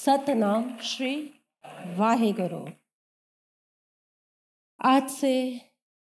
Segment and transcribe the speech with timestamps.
[0.00, 1.40] सतनाम श्री
[1.86, 2.70] वाहेगुरु।
[4.84, 5.60] आज से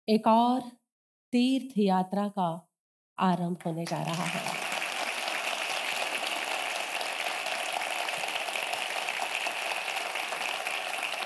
[0.09, 0.61] एक और
[1.31, 2.70] तीर्थ यात्रा का
[3.20, 4.54] आरंभ होने जा रहा है।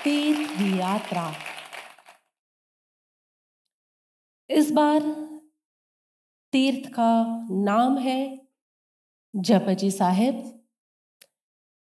[0.04, 1.34] तीर्थ यात्रा।
[4.50, 5.00] इस बार
[6.52, 8.48] तीर्थ का नाम है
[9.36, 10.63] जपजी साहेब।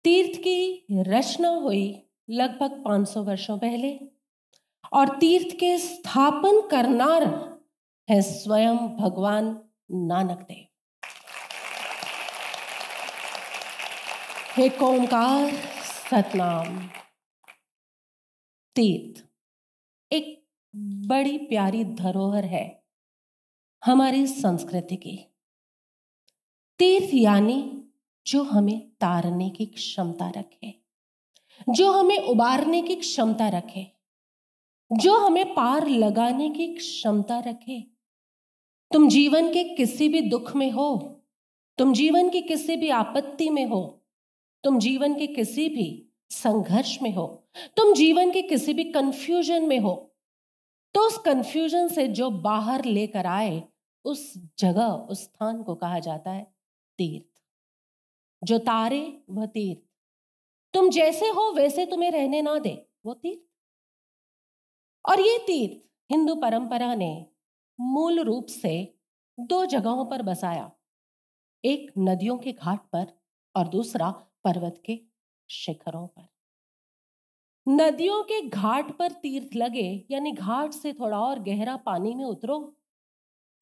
[0.04, 4.00] तीर्थ की रचना हुई लगभग 500 वर्षों पहले।
[4.94, 7.24] और तीर्थ के स्थापन करनार
[8.10, 10.66] है स्वयं भगवान नानक देव।
[14.56, 15.52] हे ओंकार
[16.12, 16.90] सतनाम।
[18.76, 19.26] तीर्थ
[20.12, 22.84] एक बड़ी प्यारी धरोहर है
[23.86, 25.28] हमारी संस्कृति की।
[26.80, 27.84] तीर्थ यानी
[28.28, 30.74] जो हमें तारने की क्षमता रखे।
[31.70, 33.88] जो हमें उबारने की क्षमता रखे,
[34.92, 37.80] जो हमें पार लगाने की क्षमता रखे।
[38.92, 41.22] तुम जीवन के किसी भी दुख में हो,
[41.78, 44.06] तुम जीवन की किसी भी आपत्ति में हो,
[44.64, 47.28] तुम जीवन के किसी भी संघर्ष में हो,
[47.78, 50.10] तुम जीवन के किसी भी कंफ्यूजन में हो
[50.96, 53.64] तो उस कंफ्यूजन से जो बाहर लेकर आए,
[54.06, 56.54] उस जगह, उस स्थान को कहा जाता है
[56.98, 57.33] तीर्थ
[58.44, 59.82] जो तारे, वह तीर्थ।
[60.74, 63.42] तुम जैसे हो, वैसे तुम्हें रहने ना दे, वो तीर्थ।
[65.06, 67.26] और ये तीर्थ हिंदू परंपरा ने
[67.80, 68.74] मूल रूप से
[69.38, 70.72] दो जगहों पर बसाया,
[71.64, 73.08] एक नदियों के घाट पर
[73.56, 74.10] और दूसरा
[74.44, 75.00] पर्वत के
[75.50, 76.28] शिखरों पर।
[77.68, 82.60] नदियों के घाट पर तीर्थ लगे, यानी घाट से थोड़ा और गहरा पानी में उतरो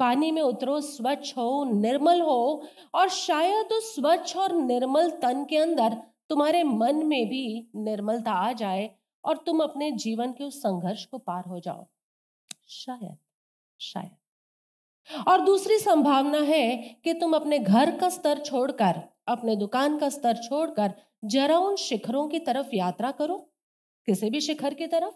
[0.01, 5.57] पानी में उतरो, स्वच्छ हो, निर्मल हो और शायद उस स्वच्छ और निर्मल तन के
[5.57, 5.97] अंदर
[6.29, 8.89] तुम्हारे मन में भी निर्मलता आ जाए
[9.25, 11.87] और तुम अपने जीवन के उस संघर्ष को पार हो जाओ।
[12.67, 13.17] शायद
[13.79, 14.11] शायद।
[15.27, 20.37] और दूसरी संभावना है कि तुम अपने घर का स्तर छोड़कर, अपने दुकान का स्तर
[20.37, 20.93] छोड़कर
[21.25, 23.37] जरा उन शिखरों की तरफ़ यात्रा करो,
[24.05, 25.13] किसी भी शिखर की तरफ़।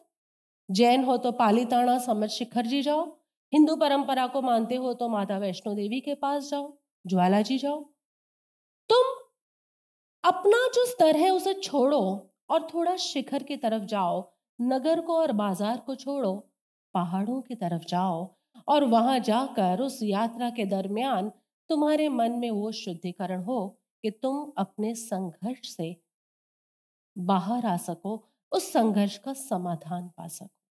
[0.72, 5.38] जैन हो तो पालीताना समझ शिखर जी जाओ। हिंदू परंपरा को मानते हो तो माता
[5.38, 6.72] वैष्णो देवी के पास जाओ
[7.06, 7.82] ज्वाला जी जाओ।
[8.90, 9.14] तुम
[10.24, 12.02] अपना जो स्तर है उसे छोड़ो
[12.50, 14.22] और थोड़ा शिखर की तरफ़ जाओ,
[14.60, 16.34] नगर को और बाज़ार को छोड़ो,
[16.96, 18.36] पहाड़ों की तरफ़ जाओ
[18.68, 21.32] और वहाँ जाकर उस यात्रा के दरमियान
[21.70, 23.68] तुम्हारे मन में वो शुद्धिकरण हो
[24.04, 25.96] कि तुम अपने संघर्ष से
[27.16, 30.65] बाहर आ सको, उस संघर्ष का समाधान पा सको।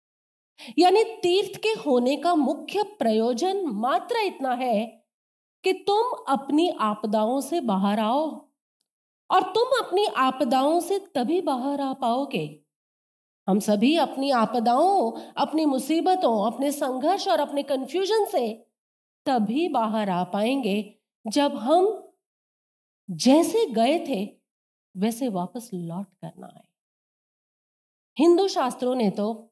[0.80, 4.86] यानी तीर्थ के होने का मुख्य प्रयोजन मात्र इतना है
[5.64, 8.50] कि तुम अपनी आपदाओं से बाहर आओ
[9.32, 12.64] और तुम अपनी आपदाओं से तभी बाहर आ पाओगे।
[13.48, 18.68] हम सभी अपनी आपदाओं, अपनी मुसीबतों, अपने संघर्ष और अपने कंफ्यूजन से
[19.26, 20.96] तभी बाहर आ पाएँगे
[21.28, 22.14] जब हम
[23.12, 24.38] जैसे गए थे,
[24.98, 26.68] वैसे वापस लौट करना आए।
[28.18, 29.51] हिंदू शास्त्रों ने तो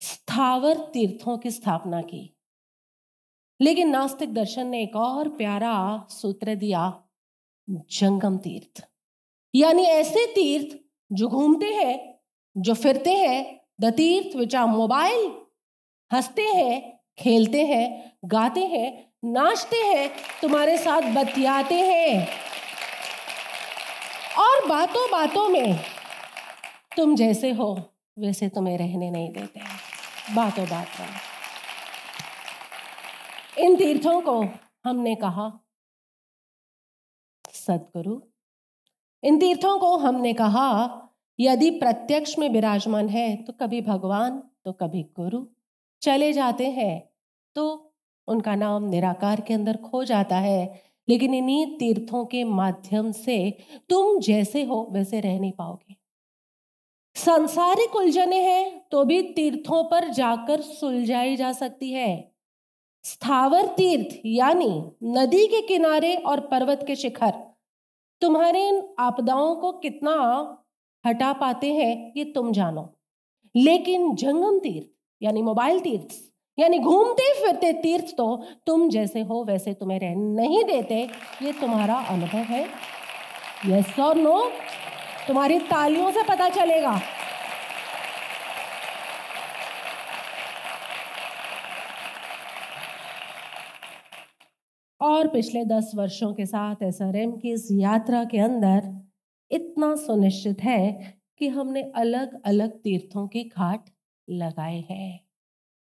[0.00, 2.36] स्थावर तीर्थों की स्थापना की।
[3.60, 7.02] लेकिन नास्तिक दर्शन ने एक और प्यारा सूत्र दिया,
[7.70, 8.88] जंगम तीर्थ।
[9.54, 10.78] यानी ऐसे तीर्थ
[11.12, 12.20] जो घूमते हैं,
[12.56, 15.32] जो फिरते हैं, द तीर्थ विच आर मोबाइल,
[16.12, 20.10] हँसते हैं, खेलते हैं, गाते हैं, नाचते हैं,
[20.42, 22.28] तुम्हारे साथ बतियाते हैं।
[24.38, 25.80] और बातों बातों में
[26.96, 27.82] तुम जैसे हो,
[28.18, 29.87] वैसे तुम्हें रहने नहीं देते हैं।
[30.34, 31.08] बातों बात में
[33.58, 34.40] इन तीर्थों को
[34.84, 35.50] हमने कहा,
[37.52, 38.20] सदगुरु।
[39.22, 40.66] इन तीर्थों को हमने कहा,
[41.38, 45.44] यदि प्रत्यक्ष में विराजमान है तो कभी भगवान तो कभी गुरु।
[46.02, 46.94] चले जाते हैं
[47.56, 47.94] तो
[48.28, 53.38] उनका नाम निराकार के अंदर खो जाता है। लेकिन इन्हीं तीर्थों के माध्यम से
[53.90, 55.97] तुम जैसे हो, वैसे रह नहीं पाओगे।
[57.18, 62.10] सांसारिक उलझने हैं तो भी तीर्थों पर जाकर सुलझाई जा सकती है।
[63.04, 64.68] स्थावर तीर्थ, यानी
[65.12, 67.32] नदी के किनारे और पर्वत के शिखर,
[68.22, 70.14] तुम्हारे इन आपदाओं को कितना
[71.04, 72.88] हटा पाते हैं, ये तुम जानो।
[73.54, 74.88] लेकिन जंगम तीर्थ,
[75.20, 76.14] यानी मोबाइल तीर्थ,
[76.58, 81.02] यानी घूमते फिरते तीर्थ तो तुम जैसे हो, वैसे तुम्हें रह नहीं देते,
[81.42, 82.66] ये तुम्हारा अनुभव है।
[83.66, 84.50] यस और नो
[85.28, 87.00] तुम्हारी तालियों से पता चलेगा।
[95.00, 98.90] और पिछले दस वर्षों के साथ एस की इस यात्रा के अंदर
[99.50, 100.80] इतना सुनिश्चित है
[101.38, 103.90] कि हमने अलग अलग तीर्थों के घाट
[104.28, 105.20] लगाए हैं।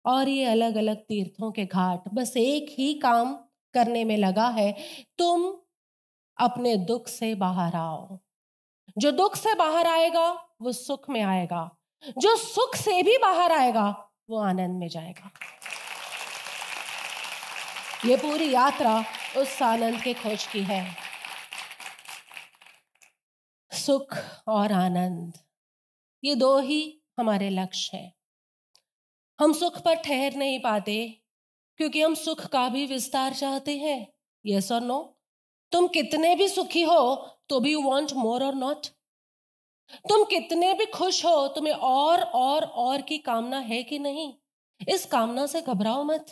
[0.05, 3.35] और ये अलग अलग तीर्थों के घाट बस एक ही काम
[3.75, 4.73] करने में लगा है,
[5.19, 5.53] तुम
[6.39, 8.19] अपने दुख से बाहर आओ।
[8.99, 10.29] जो दुख से बाहर आएगा,
[10.63, 11.77] वो सुख में आएगा।
[12.19, 15.31] जो सुख से भी बाहर आएगा, वो आनंद में जाएगा।
[18.05, 19.05] ये पूरी यात्रा
[19.37, 20.97] उस आनंद के खोज की है।
[23.73, 24.17] सुख
[24.49, 25.33] और आनंद,
[26.25, 28.13] ये दो ही हमारे लक्ष्य हैं।
[29.41, 31.23] हम सुख पर ठहर नहीं पाते,
[31.77, 34.07] क्योंकि हम सुख का भी विस्तार चाहते हैं।
[34.47, 35.19] यस और नो
[35.73, 38.87] तुम कितने भी सुखी हो तो भी यू वॉन्ट मोर और नॉट
[40.09, 44.35] तुम कितने भी खुश हो, तुम्हें और और और की कामना है कि नहीं?
[44.89, 46.27] इस कामना से घबराओ मत।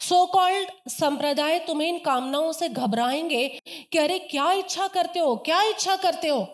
[0.00, 3.48] सो कॉल्ड संप्रदाय तुम्हें इन कामनाओं से घबराएँगे
[3.92, 6.46] कि अरे क्या इच्छा करते हो, क्या इच्छा करते हो?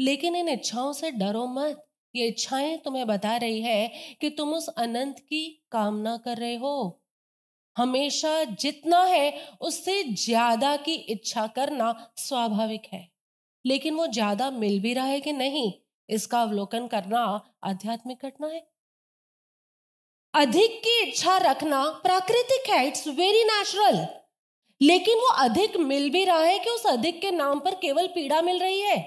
[0.00, 3.88] लेकिन इन इच्छाओं से डरो मत। ये इच्छाएँ तुम्हें बता रही है
[4.20, 7.02] कि तुम उस अनंत की कामना कर रहे हो।
[7.80, 13.08] हमेशा जितना है, उससे ज़्यादा की इच्छा करना स्वाभाविक है।
[13.64, 15.72] लेकिन वो ज़्यादा मिल भी रहा है कि नहीं,
[16.08, 17.20] इसका अवलोकन करना
[17.64, 18.66] आध्यात्मिक घटना है।
[20.34, 24.06] अधिक की इच्छा रखना प्राकृतिक है इट्स वेरी नेचुरल
[24.80, 28.40] लेकिन वो अधिक मिल भी रहा है कि उस अधिक के नाम पर केवल पीड़ा
[28.42, 28.98] मिल रही है।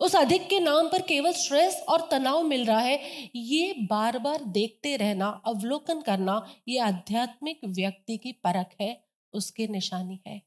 [0.00, 4.44] उस अधिक के नाम पर केवल स्ट्रेस और तनाव मिल रहा है। ये बार बार
[4.44, 9.04] देखते रहना, अवलोकन करना, ये आध्यात्मिक व्यक्ति की परख है,
[9.34, 10.42] उसकी निशानी है।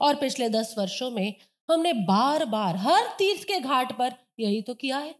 [0.00, 1.34] और पिछले दस वर्षों में
[1.70, 5.14] हमने बार बार हर तीर्थ के घाट पर यही तो किया है।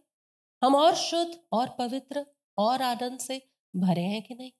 [0.63, 2.25] हम और शुद्ध, और पवित्र,
[2.57, 3.41] और आनंद से
[3.75, 4.51] भरे हैं कि नहीं?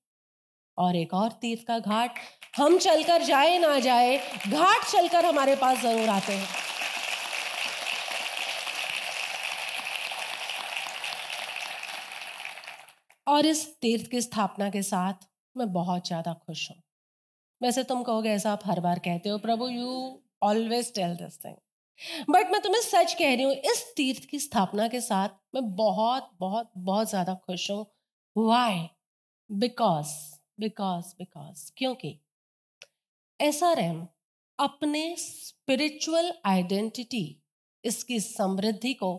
[0.77, 2.19] और एक और तीर्थ का घाट,
[2.57, 4.17] हम चलकर जाए ना जाए,
[4.47, 6.47] घाट चलकर हमारे पास ज़रूर आते हैं।
[13.27, 16.81] और इस तीर्थ की स्थापना के साथ मैं बहुत ज़्यादा खुश हूँ।
[17.62, 21.56] वैसे तुम कहोगे ऐसा आप हर बार कहते हो, Prabhu you always tell this thing
[22.30, 26.30] but मैं तुम्हें सच कह रही हूँ, इस तीर्थ की स्थापना के साथ मैं बहुत
[26.39, 27.86] बहुत बहुत ज़्यादा खुश हूँ।
[28.36, 28.88] वाई
[29.50, 30.13] बिकॉज़
[30.60, 32.19] बिकॉज़ बिकॉज़ क्योंकि
[33.39, 34.06] ऐसा आर एम
[34.60, 37.25] अपने स्पिरिचुअल आइडेंटिटी
[37.83, 39.10] इसकी समृद्धि को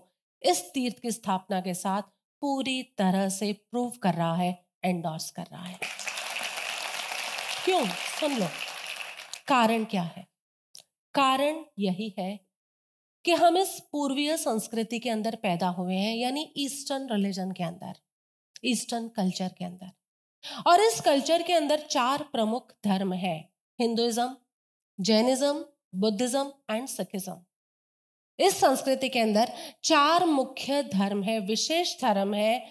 [0.43, 2.03] इस तीर्थ की स्थापना के साथ
[2.41, 5.79] पूरी तरह से प्रूव कर रहा है एंडोर्स कर रहा है।
[7.65, 7.87] क्यों?
[7.87, 8.47] सुन लो।
[9.49, 10.27] कारण क्या है?
[11.15, 12.41] कारण यही है
[13.25, 17.95] कि हम इस पूर्वीय संस्कृति के अंदर पैदा हुए हैं, यानी ईस्टर्न रिलीजन के अंदर,
[18.65, 19.91] ईस्टर्न कल्चर के अंदर।
[20.67, 24.37] और इस कल्चर के अंदर चार प्रमुख धर्म है Hinduism
[25.01, 27.45] Jainism Buddhism and Sikhism
[28.39, 29.53] इस संस्कृति के अंदर
[29.85, 32.67] चार मुख्य धर्म है, विशेष धर्म है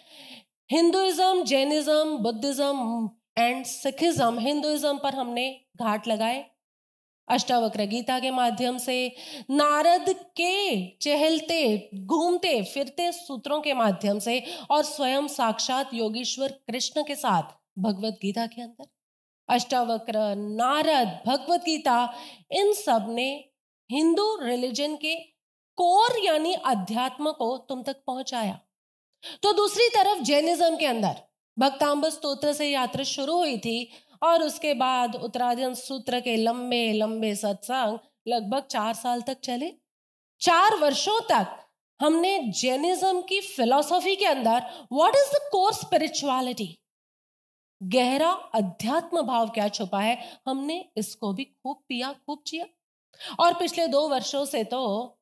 [0.71, 4.39] Hinduism, Jainism, Buddhism and Sikhism.
[4.39, 6.45] Hinduism पर हमने घाट लगाए
[7.27, 9.15] अष्टावक्र गीता के माध्यम से।
[9.49, 17.15] नारद के चहलते, घूमते, फिरते सूत्रों के माध्यम से और स्वयं साक्षात योगेश्वर कृष्ण के
[17.15, 17.43] साथ
[17.79, 18.87] भगवत गीता के अंदर।
[19.49, 22.13] अष्टावक्र, नारद, भगवत गीता,
[22.51, 23.49] इन सबने
[23.91, 25.34] हिंदू रिलीजन के
[25.77, 28.59] कोर यानी अध्यात्म को तुम तक पहुँचाया।
[29.43, 31.15] तो दूसरी तरफ़ जैनिज्म के अंदर
[31.57, 33.89] भक्तांब स्तोत्र से यात्रा शुरू हुई थी
[34.23, 39.71] और उसके बाद उत्तराधन सूत्र के लंबे लंबे सत्संग लगभग चार साल तक चले।
[40.41, 41.59] चार वर्षों तक
[41.99, 44.63] हमने जैनिज्म की फिलॉसफी के अंदर
[44.93, 46.77] what is the core spirituality
[47.81, 50.17] गहरा अध्यात्म भाव क्या छुपा है?
[50.47, 52.65] हमने इसको भी खूब पिया, खूब चिया
[53.39, 55.14] और पिछले दो वर्षों से तो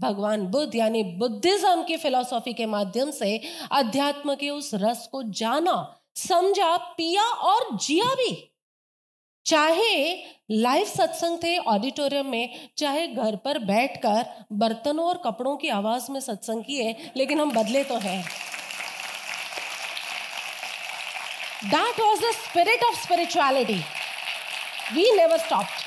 [0.00, 3.40] भगवान बुद्ध, यानी बुद्धिज्म की फिलॉसफी के माध्यम से
[3.72, 5.74] अध्यात्म के उस रस को जाना,
[6.16, 8.50] समझा, पिया और जिया भी।
[9.46, 10.14] चाहे
[10.50, 16.20] लाइव सत्संग थे ऑडिटोरियम में, चाहे घर पर बैठकर बर्तनों और कपड़ों की आवाज़ में
[16.20, 18.22] सत्संग किए, लेकिन हम बदले तो हैं।
[21.64, 23.80] That was the spirit of spirituality
[24.92, 25.83] we never stopped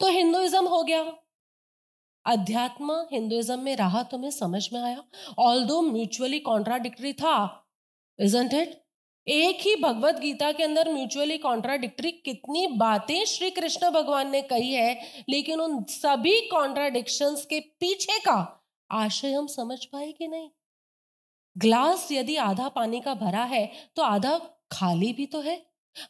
[0.00, 1.02] तो हिंदुइज्म हो गया।
[2.26, 5.02] अध्यात्म हिंदुइज्म में रहा तुम्हें समझ में आया।
[5.38, 7.64] ऑल दो म्यूचुअली कॉन्ट्राडिक्टरी था
[8.18, 8.76] इजंट इट
[9.26, 14.72] एक ही भगवत गीता के अंदर म्यूचुअली कॉन्ट्राडिक्टरी कितनी बातें श्री कृष्ण भगवान ने कही
[14.72, 18.36] है, लेकिन उन सभी कॉन्ट्राडिक्शंस के पीछे का
[18.90, 20.48] आशय हम समझ पाए कि नहीं?
[21.56, 24.38] ग्लास यदि आधा पानी का भरा है तो आधा
[24.72, 25.56] खाली भी तो है।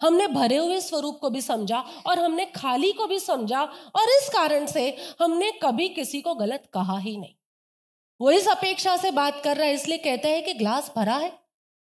[0.03, 4.29] हमने भरे हुए स्वरूप को भी समझा और हमने खाली को भी समझा और इस
[4.29, 7.35] कारण से हमने कभी किसी को गलत कहा ही नहीं।
[8.21, 11.33] वो इस अपेक्षा से बात कर रहा है, इसलिए कहता है कि ग्लास भरा है।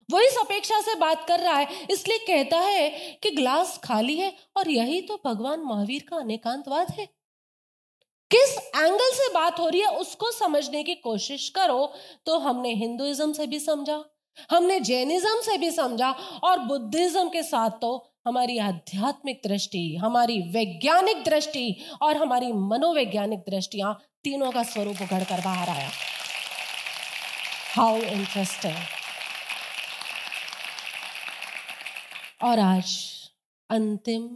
[0.09, 2.89] वो इस अपेक्षा से बात कर रहा है, इसलिए कहता है
[3.23, 7.07] कि ग्लास खाली है और यही तो भगवान महावीर का अनेकांतवाद है।
[8.31, 11.93] किस एंगल से बात हो रही है, उसको समझने की कोशिश करो
[12.27, 13.97] तो हमने हिंदुइज्म से भी समझा।
[14.51, 16.11] हमने जैनिज्म से भी समझा
[16.45, 23.95] और बुद्धिज्म के साथ तो हमारी आध्यात्मिक दृष्टि, हमारी वैज्ञानिक दृष्टि और हमारी मनोवैज्ञानिक दृष्टियाँ
[24.25, 25.91] तीनों का स्वरूप उघड़ कर बाहर आया।
[27.75, 28.77] हाउ इंटरेस्टिंग
[32.43, 32.93] और आज
[33.71, 34.29] अंतिम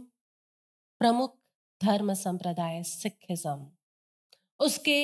[1.01, 1.35] प्रमुख
[1.81, 3.67] धर्म संप्रदाय सिखिज्म
[4.59, 5.01] उसके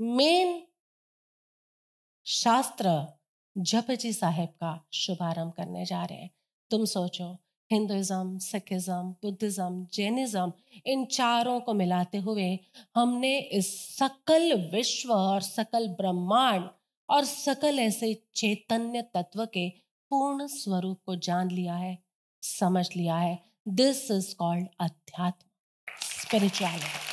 [0.00, 0.62] मेन
[2.26, 2.88] शास्त्र
[3.56, 6.30] जपजी साहेब का शुभारंभ करने जा रहे हैं,
[6.70, 7.26] तुम सोचो
[7.70, 10.52] हिंदुज़म सिखिज्म, बुद्धिज्म, जैनिज्म,
[10.86, 12.58] इन चारों को मिलाते हुए
[12.94, 16.68] हमने इस सकल विश्व और सकल ब्रह्मांड
[17.08, 19.68] और सकल ऐसे चैतन्य तत्व के
[20.10, 21.98] पूर्ण स्वरूप को जान लिया है,
[22.42, 25.48] समझ लिया है। दिस इज़ कॉल्ड अध्यात्म
[26.02, 27.11] स्पिरिचुअलिटी